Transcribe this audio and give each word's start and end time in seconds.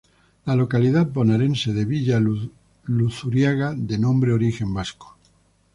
La 0.45 0.55
localidad 0.55 1.05
bonaerense 1.05 1.73
de 1.75 1.85
Villa 1.85 2.19
Luzuriaga 2.85 3.75
de 3.77 3.99
nombre 3.99 4.33
origen 4.33 4.73
vasco. 4.73 5.15